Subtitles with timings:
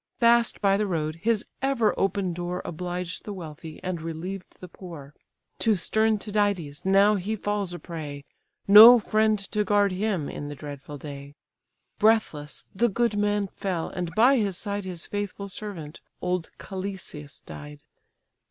[0.19, 5.13] Fast by the road, his ever open door Obliged the wealthy, and relieved the poor.
[5.59, 8.25] To stern Tydides now he falls a prey,
[8.67, 11.35] No friend to guard him in the dreadful day!
[11.99, 17.83] Breathless the good man fell, and by his side His faithful servant, old Calesius died.